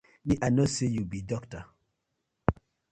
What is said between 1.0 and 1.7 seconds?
bi dokta.